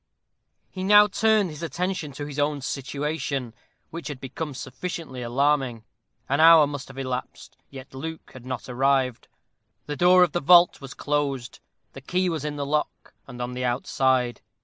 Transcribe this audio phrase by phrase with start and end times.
[0.71, 3.53] He now turned his attention to his own situation,
[3.91, 5.83] which had become sufficiently alarming.
[6.27, 9.27] An hour must have elapsed, yet Luke had not arrived.
[9.85, 11.59] The door of the vault was closed
[11.93, 14.41] the key was in the lock, and on the outside.